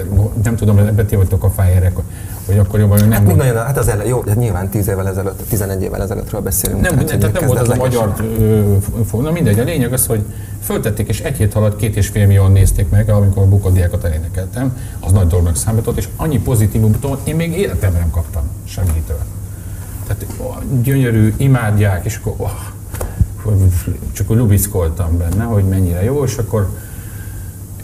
[0.43, 1.97] nem tudom, ebben ti vagytok a fájerek,
[2.45, 3.37] hogy akkor jobban nem Hát, volt.
[3.37, 6.81] nagyon, hát az ele, jó, hát nyilván 10 évvel ezelőtt, 11 évvel ezelőttről beszélünk.
[6.81, 9.21] Nem, tehát, tehát nem volt az a magyar ö.
[9.21, 10.23] Na mindegy, a lényeg az, hogy
[10.63, 14.77] föltették, és egy hét alatt két és fél millióan nézték meg, amikor a bukodiákat elénekeltem,
[14.99, 19.19] az nagy dolognak számított, és annyi pozitívumtól én még életemben nem kaptam senkitől.
[20.09, 20.25] Tehát
[20.81, 22.51] gyönyörű, imádják, és akkor oh,
[24.11, 26.69] csak úgy lubickoltam benne, hogy mennyire jó, és akkor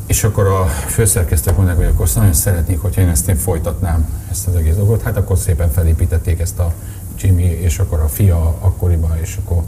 [0.05, 4.47] és akkor a főszerkesztők mondták, hogy akkor nagyon szeretnék, hogyha én ezt én folytatnám, ezt
[4.47, 5.01] az egész dolgot.
[5.01, 6.73] Hát akkor szépen felépítették ezt a
[7.19, 9.63] Jimmy, és akkor a fia akkoriban, és akkor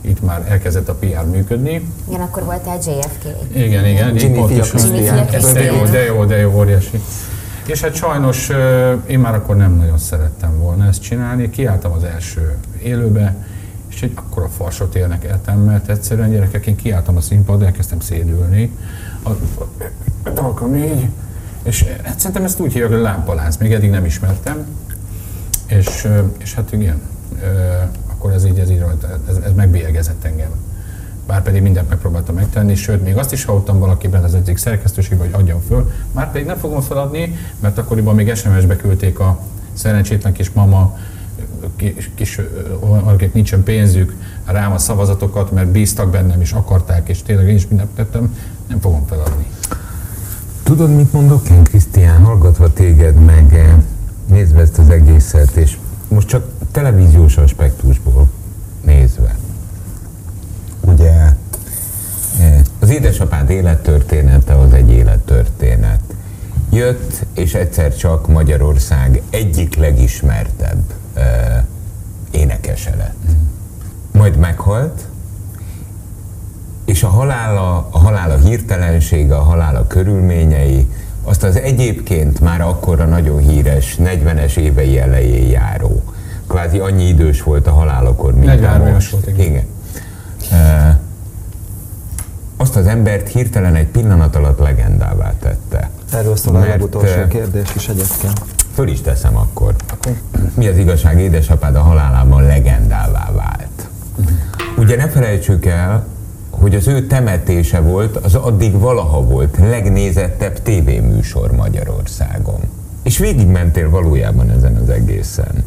[0.00, 1.88] itt már elkezdett a PR működni.
[2.08, 3.24] Igen, akkor voltál JFK.
[3.54, 4.94] Igen, igen, Jimmy pontosan.
[4.94, 5.08] Jimmy
[5.52, 7.02] de jó, de jó, de jó, óriási.
[7.66, 8.50] És hát sajnos
[9.06, 11.50] én már akkor nem nagyon szerettem volna ezt csinálni.
[11.50, 13.36] Kiálltam az első élőbe,
[13.88, 18.70] és egy akkora farsot élnekeltem, mert egyszerűen gyerekek, én kiálltam a színpadra, elkezdtem szédülni.
[19.22, 19.30] A,
[20.24, 21.08] a így,
[21.62, 24.66] és hát szerintem ezt úgy hívják, hogy lámpalánc, még eddig nem ismertem.
[25.66, 27.00] És, és hát igen,
[28.06, 30.50] akkor ez így, ez így rajta, ez, ez megbélyegezett engem.
[31.26, 35.40] Bár pedig mindent megpróbáltam megtenni, sőt, még azt is hallottam valakiben az egyik szerkesztőségben, hogy
[35.40, 35.90] adjam föl.
[36.12, 39.40] Már pedig nem fogom feladni, mert akkoriban még SMS-be küldték a
[39.72, 40.98] szerencsétlen kis mama,
[41.76, 42.40] kis, kis
[43.04, 47.68] akik nincsen pénzük, rám a szavazatokat, mert bíztak bennem és akarták, és tényleg én is
[47.68, 48.36] mindent tettem,
[48.68, 49.46] nem fogom feladni.
[50.62, 53.74] Tudod, mit mondok én, Krisztián, hallgatva téged, meg eh,
[54.26, 58.28] nézve ezt az egészet, és most csak televíziós aspektusból
[58.84, 59.36] nézve.
[60.80, 61.34] Ugye eh,
[62.78, 66.00] az édesapád élettörténete az egy élettörténet.
[66.70, 70.82] Jött, és egyszer csak Magyarország egyik legismertebb
[71.14, 71.62] eh,
[72.30, 73.36] énekese lett.
[74.12, 75.06] Majd meghalt,
[76.84, 80.88] és a halála, a halála hirtelensége, a halála körülményei,
[81.22, 86.02] azt az egyébként már akkora nagyon híres 40-es évei elején járó,
[86.46, 89.10] kvázi annyi idős volt a halálakor, mint 43 a éves most.
[89.10, 89.46] volt, igen.
[89.46, 89.64] igen.
[92.62, 95.90] Azt az embert hirtelen egy pillanat alatt legendává tette.
[96.12, 98.40] Erről szól a legutolsó kérdés is egyébként.
[98.74, 99.74] Föl is teszem akkor.
[99.90, 100.12] Akkor
[100.54, 103.88] Mi az igazság, édesapád a halálában legendává vált.
[104.76, 106.06] Ugye ne felejtsük el,
[106.50, 112.60] hogy az ő temetése volt az addig valaha volt legnézettebb tévéműsor Magyarországon.
[113.02, 115.64] És végigmentél valójában ezen az egészen.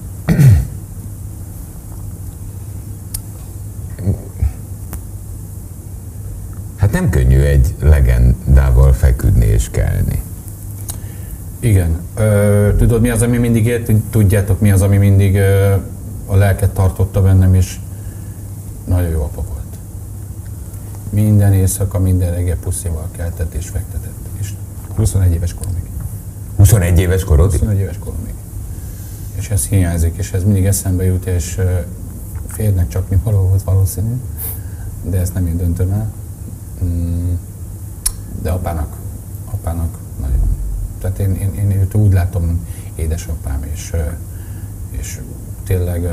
[6.95, 10.21] Nem könnyű egy legendával feküdni és kelni.
[11.59, 11.99] Igen.
[12.15, 13.91] Ö, tudod, mi az, ami mindig ért?
[14.09, 15.73] Tudjátok, mi az, ami mindig ö,
[16.25, 17.79] a lelket tartotta bennem, és
[18.85, 19.77] nagyon jó apa volt.
[21.09, 24.25] Minden éjszaka, minden reggel puszival keltett és fektetett.
[24.39, 24.53] És
[24.95, 25.83] 21 éves koromig.
[26.55, 27.59] 21 éves korodig?
[27.59, 28.33] 21 éves koromig.
[29.35, 31.61] És ez hiányzik, és ez mindig eszembe jut, és
[32.47, 34.13] férnek csak mi való volt valószínű,
[35.01, 36.11] de ezt nem én döntöm el.
[36.83, 37.33] Mm,
[38.41, 38.95] De apának,
[39.51, 40.49] apának nagyon.
[41.01, 43.95] Tehát én, én, én őt úgy látom édesapám, és,
[44.89, 45.19] és
[45.63, 46.09] tényleg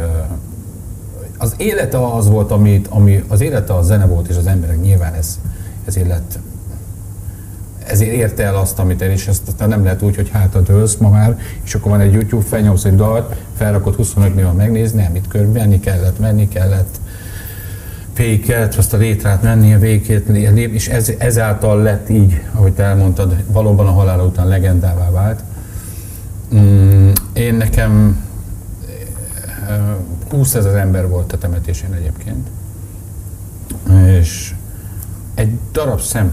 [1.38, 5.14] az élete az volt, amit, ami, az élete a zene volt, és az emberek nyilván
[5.14, 5.38] ez,
[5.84, 6.38] ezért lett
[7.86, 10.96] ezért érte el azt, amit el, és ezt aztán nem lehet úgy, hogy hátat ölsz
[10.96, 15.14] ma már, és akkor van egy YouTube, felnyomsz egy dalt, felrakod 25 millió megnézni, nem,
[15.14, 17.00] itt körül menni kellett, menni kellett,
[18.16, 22.72] végig kellett azt a létrát menni, a végét lép, és ez, ezáltal lett így, ahogy
[22.72, 25.42] te elmondtad, valóban a halála után legendává vált.
[26.54, 28.24] Mm, én nekem
[29.68, 29.78] eh,
[30.30, 32.48] 20 ezer ember volt a temetésén egyébként,
[34.06, 34.54] és
[35.34, 36.32] egy darab szem,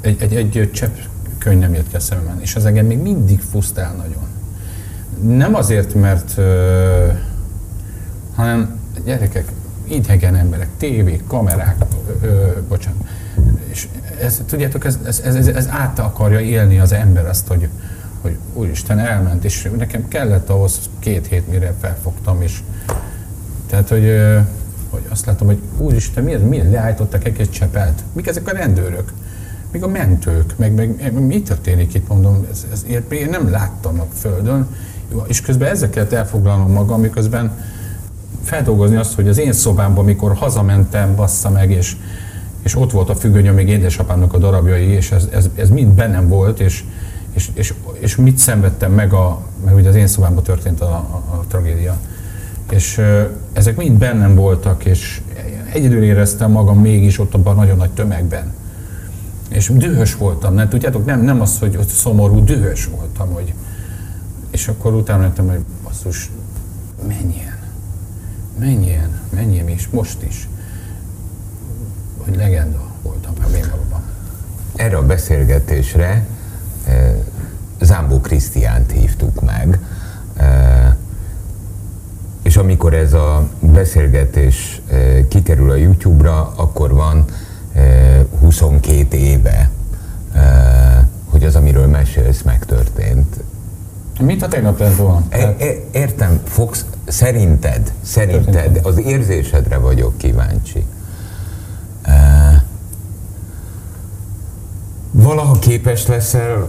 [0.00, 0.96] egy, egy, egy csepp
[1.38, 4.26] könyv nem jött ki a szememben, és az engem még mindig fusztál nagyon.
[5.36, 7.06] Nem azért, mert, ö,
[8.34, 9.52] hanem gyerekek,
[9.88, 11.76] idegen emberek, tévék, kamerák,
[12.22, 13.08] ö, ö, bocsánat,
[13.68, 13.88] és
[14.20, 17.68] ez, tudjátok, ez, ez, ez, ez, át akarja élni az ember azt, hogy,
[18.20, 22.62] hogy úristen elment, és nekem kellett ahhoz két hét, mire felfogtam, és
[23.66, 24.16] tehát, hogy,
[24.90, 28.02] hogy azt látom, hogy úristen, miért, miért leállítottak egy csepelt?
[28.12, 29.12] Mik ezek a rendőrök?
[29.72, 34.06] Még a mentők, meg, meg, mi történik itt, mondom, ez, ez, én nem láttam a
[34.14, 34.68] földön,
[35.26, 37.58] és közben ezzel kellett elfoglalnom magam, miközben
[38.46, 41.96] feldolgozni azt, hogy az én szobámban, mikor hazamentem, bassza meg, és,
[42.62, 46.28] és ott volt a függöny, még édesapámnak a darabjai, és ez, ez, ez mind bennem
[46.28, 46.84] volt, és,
[47.32, 51.22] és, és, és mit szenvedtem meg, a, mert ugye az én szobámban történt a, a,
[51.30, 51.96] a tragédia.
[52.70, 53.00] És
[53.52, 55.20] ezek mind bennem voltak, és
[55.72, 58.54] egyedül éreztem magam mégis ott abban a nagyon nagy tömegben.
[59.48, 63.54] És dühös voltam, nem tudjátok, nem, nem az, hogy, szomorú, dühös voltam, hogy
[64.50, 66.30] és akkor utána jöttem, hogy basszus,
[67.06, 67.55] menjen,
[68.58, 70.48] menjen, menjen, és most is,
[72.16, 74.02] hogy legenda voltam apám én valóban.
[74.76, 76.26] Erre a beszélgetésre
[76.86, 77.14] eh,
[77.80, 79.78] Zámbó Krisztiánt hívtuk meg,
[80.36, 80.94] eh,
[82.42, 87.24] és amikor ez a beszélgetés eh, kikerül a YouTube-ra, akkor van
[87.72, 89.70] eh, 22 éve,
[91.24, 93.36] hogy az, amiről mesélsz, megtörtént.
[94.20, 95.24] Mint a tegnap lett volna.
[95.28, 100.86] E- e- értem, Fox, szerinted, szerinted, az érzésedre vagyok kíváncsi.
[105.10, 106.68] Valaha képes leszel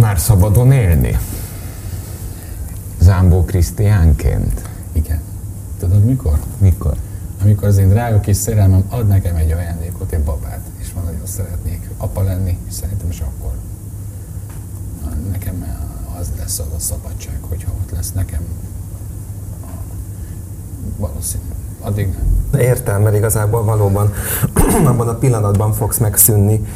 [0.00, 1.18] Már szabadon élni?
[2.98, 4.68] Zámbó Krisztiánként?
[4.92, 5.20] Igen.
[5.78, 6.38] Tudod mikor?
[6.58, 6.96] Mikor?
[7.42, 11.26] Amikor az én drága kis szerelmem ad nekem egy ajándékot, egy babát, és van nagyon
[11.26, 13.52] szeretnék apa lenni, és szerintem is akkor
[15.32, 15.66] nekem
[16.20, 18.40] az lesz az a szabadság, hogyha ott lesz nekem
[20.96, 21.42] valószínű.
[21.80, 22.08] Addig
[22.50, 22.60] nem.
[22.60, 24.12] Értem, mert igazából valóban
[24.90, 26.66] abban a pillanatban fogsz megszűnni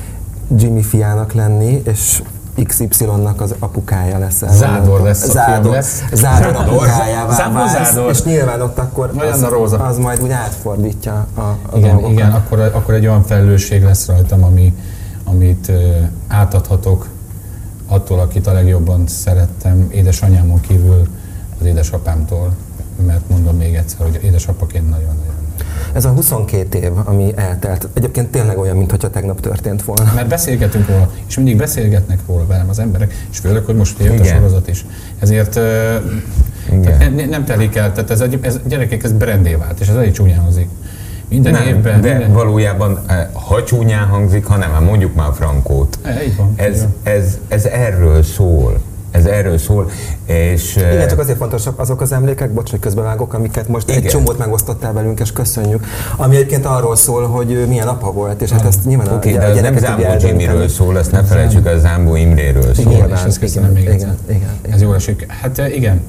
[0.57, 2.23] Jimmy fiának lenni, és
[2.65, 4.43] XY-nak az apukája lesz.
[4.51, 6.03] Zádor lesz a Zádor, fiam lesz.
[6.13, 6.75] Zádor Zádor.
[6.75, 8.11] apukájává Zádor, válsz, Zádor.
[8.11, 9.79] és nyilván ott akkor az, a róza.
[9.79, 12.13] az majd úgy átfordítja a, a Igen, dolgokat.
[12.13, 14.75] igen akkor, akkor egy olyan felelősség lesz rajtam, ami,
[15.25, 17.07] amit ö, átadhatok
[17.87, 21.03] attól, akit a legjobban szerettem, édesanyámon kívül
[21.61, 22.55] az édesapámtól,
[23.07, 25.35] mert mondom még egyszer, hogy édesapaként nagyon-nagyon.
[25.93, 30.13] Ez a 22 év, ami eltelt, egyébként tényleg olyan, mintha tegnap történt volna.
[30.15, 34.21] Mert beszélgetünk róla, és mindig beszélgetnek róla velem az emberek, és főleg, hogy most jött
[34.21, 34.87] a sorozat is.
[35.19, 35.61] Ezért
[36.73, 37.13] Igen.
[37.29, 40.69] nem telik el, tehát ez, ez gyerekek, ez brandé vált, és ez elég csúnyán hangzik.
[41.29, 42.33] Minden Nem, évben, de minden...
[42.33, 45.99] valójában, eh, ha csúnyán hangzik, hanem hát mondjuk már Frankót.
[46.03, 48.79] E, így van, Ez, ez, ez erről szól.
[49.11, 49.91] Ez erről szól,
[50.27, 50.77] és...
[50.77, 54.11] eh, Igen, csak azért fontosak azok az emlékek, bocs, hogy közbevágok, amiket most egy Igen.
[54.11, 55.85] csomót megosztottál velünk, és köszönjük.
[56.17, 59.47] Ami egyébként arról szól, hogy milyen apa volt, és hát ezt nyilván Oké, a, de
[59.47, 60.69] a az nem Zámbó eldönteni.
[60.69, 62.93] szól, ezt ne felejtsük, el, Zámbó Imréről szól.
[62.93, 63.11] Igen.
[63.11, 64.75] és ezt köszönöm igen, még igen, igen, igen.
[64.75, 65.27] Ez jól esik.
[65.43, 66.01] Hát igen.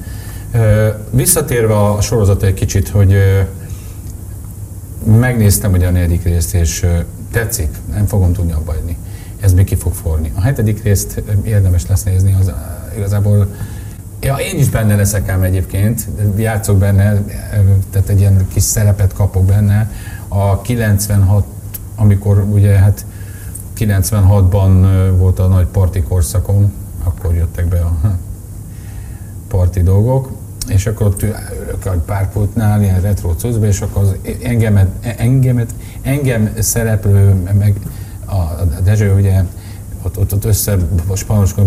[1.10, 3.14] Visszatérve a sorozat egy kicsit, hogy
[5.16, 6.86] megnéztem ugye a negyedik részt, és
[7.30, 8.96] tetszik, nem fogom tudni abba hagyni.
[9.40, 10.32] Ez még ki fog forni.
[10.34, 12.52] A hetedik részt érdemes lesz nézni, az
[12.96, 13.48] igazából
[14.20, 17.22] Ja, én is benne leszek ám egyébként, játszok benne,
[17.90, 19.90] tehát egy ilyen kis szerepet kapok benne.
[20.28, 21.46] A 96,
[21.96, 23.04] amikor ugye hát
[23.78, 26.72] 96-ban ö, volt a nagy parti korszakom,
[27.04, 27.98] akkor jöttek be a
[29.48, 30.30] parti dolgok,
[30.68, 36.50] és akkor ott ülök a párpultnál, ilyen retro cuccba, és akkor az engemet, engemet, engem
[36.58, 37.80] szereplő, meg
[38.24, 39.42] a, a Dezső ugye
[40.02, 40.76] ott, ott, ott össze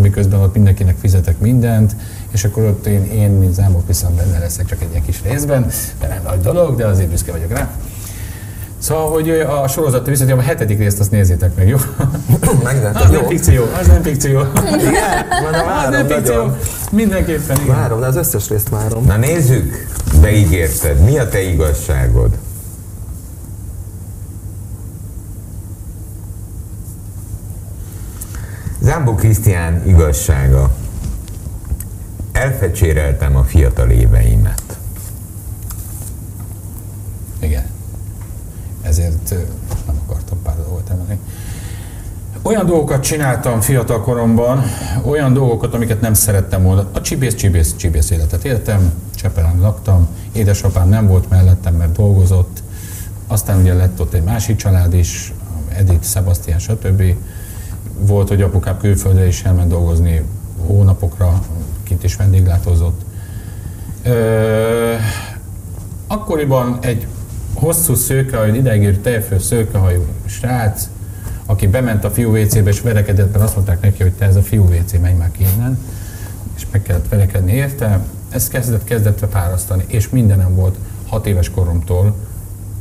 [0.01, 1.95] miközben ott mindenkinek fizetek mindent,
[2.31, 5.65] és akkor ott én, én mint Zámbok viszont benne leszek csak egy ilyen kis részben,
[5.99, 7.71] de nem nagy dolog, de azért büszke vagyok rá.
[8.81, 11.77] Szóval, hogy a sorozat visszatérve, a hetedik részt azt nézzétek meg, jó?
[12.63, 13.19] Megvettem, Az jó?
[13.19, 14.29] nem fikció, az nem fikció.
[14.29, 16.35] Igen, a Az nem fikció.
[16.35, 16.57] nagyon.
[16.91, 17.75] Mindenképpen, igen.
[17.75, 19.05] Várom, de az összes részt várom.
[19.05, 19.87] Na nézzük,
[20.21, 22.37] beígérted, mi a te igazságod?
[28.81, 30.71] Zámbó Krisztián igazsága.
[32.31, 34.79] Elfecséreltem a fiatal éveimet.
[37.39, 37.63] Igen.
[39.31, 39.35] Ö,
[39.85, 41.19] nem akartam pár dolgot emelni.
[42.41, 44.63] Olyan dolgokat csináltam fiatal koromban,
[45.05, 46.87] olyan dolgokat, amiket nem szerettem volna.
[46.91, 52.63] A csibész, csibész, csibész életet éltem, Csepelen laktam, édesapám nem volt mellettem, mert dolgozott,
[53.27, 55.33] aztán ugye lett ott egy másik család is,
[55.69, 57.03] Edith, Sebastian, stb.
[57.99, 60.23] Volt, hogy apukám külföldre is elment dolgozni
[60.65, 61.41] hónapokra,
[61.83, 63.01] kint is vendéglátozott.
[64.03, 64.93] Ö,
[66.07, 67.07] akkoriban egy
[67.53, 70.89] hosszú szőkehajú, idegérő tejfő szőkehajú srác,
[71.45, 74.41] aki bement a fiú WC-be és verekedett, mert azt mondták neki, hogy te ez a
[74.41, 75.79] fiú WC, menj már ki innen,
[76.55, 77.99] és meg kellett verekedni érte.
[78.29, 80.75] Ez kezdett, kezdett fárasztani, és mindenem volt
[81.07, 82.15] hat éves koromtól,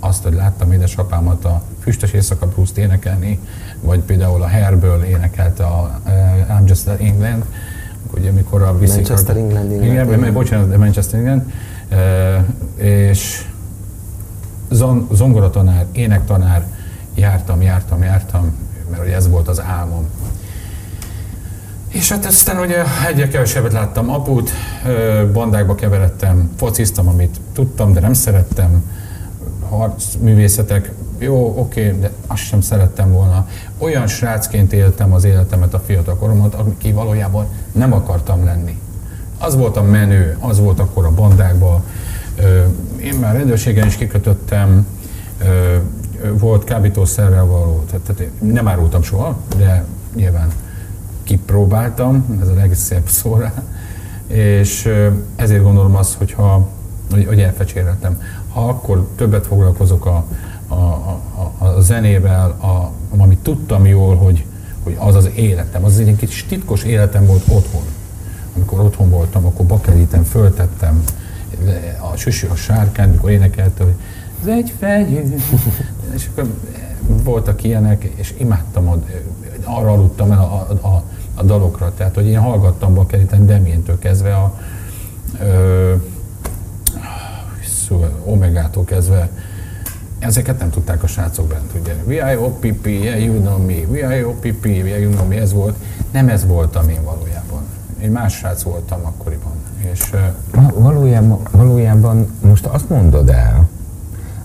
[0.00, 3.38] azt, hogy láttam édesapámat a Füstös Éjszaka Bruce-t énekelni,
[3.80, 6.12] vagy például a Hairből énekelte a uh,
[6.58, 7.44] I'm Just England,
[8.14, 10.16] ugye mikor a Manchester England Igen, énekli.
[10.16, 11.42] mert bocsánat, Manchester England.
[11.92, 13.44] Uh, és
[14.70, 16.64] zon, zongoratanár, énektanár,
[17.14, 18.56] jártam, jártam, jártam,
[18.90, 20.08] mert ez volt az álmom.
[21.88, 24.50] És hát aztán ugye egyre kevesebbet láttam aput,
[25.32, 28.82] bandákba keveredtem, fociztam, amit tudtam, de nem szerettem,
[29.68, 33.48] harcművészetek, jó, oké, de azt sem szerettem volna.
[33.78, 38.78] Olyan srácként éltem az életemet, a fiatal koromat, aki valójában nem akartam lenni.
[39.38, 41.84] Az volt a menő, az volt akkor a bandákban.
[43.02, 44.86] Én már rendőrségen is kikötöttem,
[46.32, 49.84] volt kábítószerrel való, tehát, tehát nem árultam soha, de
[50.14, 50.48] nyilván
[51.22, 53.52] kipróbáltam, ez a legszebb szó rá,
[54.26, 54.88] és
[55.36, 56.68] ezért gondolom azt, hogyha,
[57.10, 58.20] hogy, hogy elfecséreltem.
[58.48, 60.24] Ha akkor többet foglalkozok a,
[60.68, 64.44] a, a, a- zenével, a, amit tudtam jól, hogy,
[64.82, 67.82] hogy az az életem, az egy kis titkos életem volt otthon.
[68.56, 71.02] Amikor otthon voltam, akkor bakerítem, föltettem
[72.12, 73.94] a süsű a sárkány, mikor énekelte, hogy
[74.42, 75.34] az egy fejű.
[76.16, 76.54] és akkor
[77.04, 79.22] voltak ilyenek, és imádtam, hogy
[79.64, 81.02] arra aludtam el a, a, a,
[81.34, 81.92] a dalokra.
[81.94, 84.58] Tehát, hogy én hallgattam Bakeriten Demientől kezdve a
[85.40, 85.94] ö,
[87.86, 89.30] szó- Omegától kezdve
[90.20, 91.94] ezeket nem tudták a srácok bent, ugye.
[92.04, 95.76] VIOPP, yeah, you know me, VIOPP, yeah, you know me, ez volt.
[96.10, 97.62] Nem ez voltam én valójában.
[98.02, 99.52] Én más srác voltam akkoriban.
[99.92, 100.14] És
[100.74, 103.68] Valójában, valójában most azt mondod el,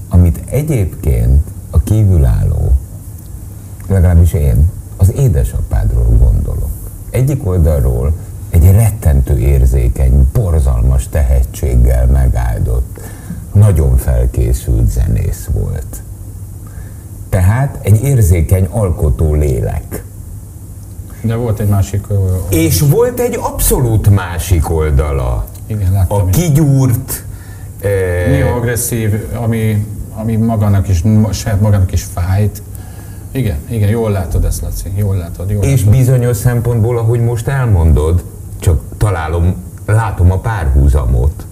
[0.10, 2.72] amit egyébként a kívülálló,
[3.88, 6.70] legalábbis én, az édesapádról gondolok.
[7.10, 8.14] Egyik oldalról
[8.50, 13.00] egy rettentő érzékeny, borzalmas tehetséggel megáldott,
[13.54, 16.02] nagyon felkészült zenész volt.
[17.30, 20.04] Tehát egy érzékeny alkotó lélek.
[21.26, 22.06] De volt egy másik...
[22.10, 22.16] ö,
[22.50, 25.46] És volt egy abszolút másik oldala.
[25.68, 27.24] Igen, láttam A kigyúrt,
[28.28, 29.14] Néha agresszív,
[29.44, 32.62] ami, ami magának is, saját magának is fájt.
[33.32, 35.98] Igen, igen, jól látod ezt, Laci, jól látod, jól és látod.
[35.98, 38.24] bizonyos szempontból, ahogy most elmondod,
[38.60, 39.56] csak találom,
[39.86, 41.46] látom a párhuzamot.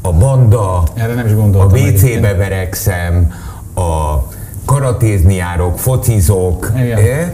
[0.00, 1.64] A banda, Erre nem is a.
[1.64, 3.32] WC-be verekszem,
[3.74, 4.16] a
[4.64, 6.72] karatézni járok, focizok.
[6.76, 6.98] Igen.
[6.98, 7.32] eh?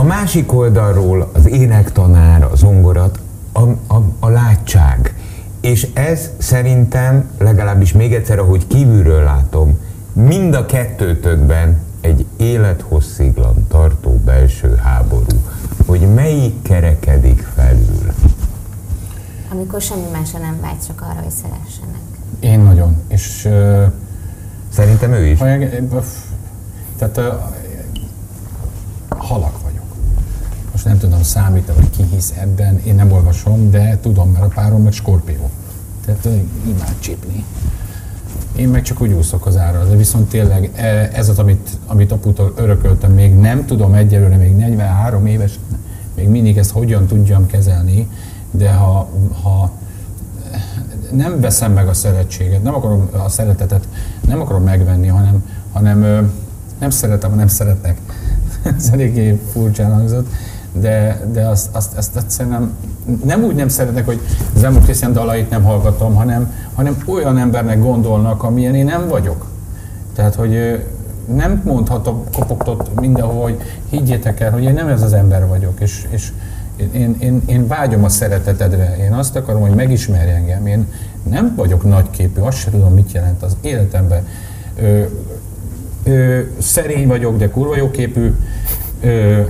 [0.00, 3.18] A másik oldalról az énektanár, a zongorat,
[3.52, 3.60] a,
[3.94, 5.14] a, a látság.
[5.60, 9.78] És ez szerintem, legalábbis még egyszer, ahogy kívülről látom,
[10.12, 15.40] mind a kettőtökben egy élethossziglan tartó belső háború,
[15.86, 18.12] hogy melyik kerekedik felül.
[19.52, 22.00] Amikor semmi másra nem vágy, csak arra, hogy szeressenek.
[22.40, 22.96] Én nagyon.
[23.08, 23.84] És ö,
[24.68, 25.38] Szerintem ő is.
[26.98, 27.28] tehát ö,
[29.08, 29.69] halak vagyok.
[30.80, 34.48] Most nem tudom számítani, hogy ki hisz ebben, én nem olvasom, de tudom, mert a
[34.48, 35.50] párom meg skorpió.
[36.04, 36.28] Tehát
[36.66, 37.44] imád csípni.
[38.56, 42.12] Én meg csak úgy úszok az ára, de viszont tényleg e, ez az, amit, amit
[42.12, 45.58] aputól örököltem, még nem tudom egyelőre, még 43 éves,
[46.14, 48.08] még mindig ezt hogyan tudjam kezelni,
[48.50, 49.08] de ha,
[49.42, 49.72] ha
[51.12, 53.88] nem veszem meg a szeretséget, nem akarom a szeretetet,
[54.26, 56.30] nem akarom megvenni, hanem, hanem
[56.78, 58.00] nem szeretem, nem szeretnek.
[58.76, 60.28] Ez eléggé furcsán hangzott,
[60.72, 64.20] de, de azt, azt, azt egyszerűen nem, nem úgy nem szeretnek, hogy
[64.56, 69.46] Zemur Krisztián dalait nem hallgatom, hanem, hanem olyan embernek gondolnak, amilyen én nem vagyok.
[70.14, 70.84] Tehát, hogy
[71.34, 73.60] nem mondhatok kopogtott mindenhol, hogy
[73.90, 76.32] higgyétek el, hogy én nem ez az ember vagyok, és, és
[76.92, 80.86] én, én, én vágyom a szeretetedre, én azt akarom, hogy megismerj engem, én
[81.30, 84.26] nem vagyok nagyképű, azt sem tudom, mit jelent az életemben.
[84.80, 85.02] Ö,
[86.04, 88.34] ö, szerény vagyok, de kurva jóképű.
[89.00, 89.40] Ö,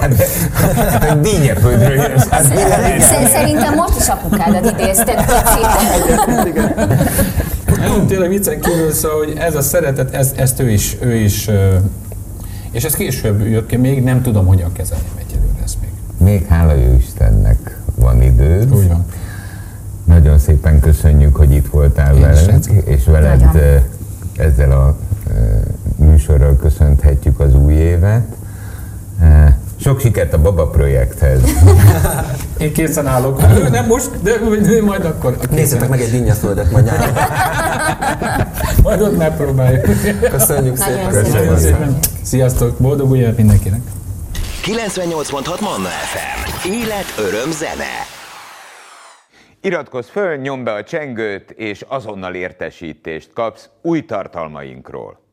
[0.00, 2.26] Hát egy dínyeföldről jössz.
[2.28, 2.44] Hát
[3.28, 5.24] Szerintem most is apukádat idézted,
[7.76, 11.50] nem, tényleg viccen kívül, szóval, hogy ez a szeretet, ez, ezt ő is, ő is
[12.70, 15.90] és ez később jött ki, még nem tudom, hogyan kezelni egyelőre ezt még.
[16.28, 18.74] Még hála jó Istennek van időd.
[18.74, 19.06] Úgy van.
[20.04, 23.82] Nagyon szépen köszönjük, hogy itt voltál Én és veled Nagyon.
[24.36, 24.96] ezzel a
[26.16, 28.26] műsorral köszönhetjük az új évet.
[29.22, 31.40] Eh, Sok sikert a Baba projekthez.
[32.58, 33.40] Én készen állok.
[33.70, 35.36] Nem most, de de majd akkor.
[35.50, 37.14] Nézzétek meg egy dinnyaföldet majd nyáron.
[38.82, 39.84] Majd ott megpróbáljuk.
[40.30, 41.30] Köszönjük szépen.
[41.30, 41.98] Nagyon szépen.
[42.22, 43.80] Sziasztok, boldog új évet mindenkinek.
[44.64, 46.68] 98.6 Manna FM.
[46.68, 47.94] Élet, öröm, zene.
[49.60, 55.25] Iratkozz föl, nyomd be a csengőt, és azonnal értesítést kapsz új tartalmainkról.